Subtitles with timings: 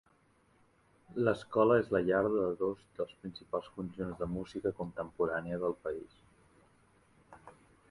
[1.27, 6.19] L'escola és la llar de dos dels principals conjunts de música contemporània del país.